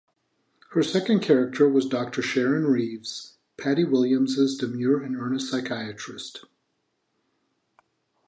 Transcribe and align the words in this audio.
Her 0.71 0.81
second 0.81 1.19
character 1.19 1.69
was 1.69 1.85
Doctor 1.85 2.23
Sharon 2.23 2.65
Reaves, 2.65 3.37
Patty 3.55 3.83
Williams' 3.83 4.57
demure 4.57 4.99
and 4.99 5.15
earnest 5.15 5.51
psychiatrist. 5.51 6.43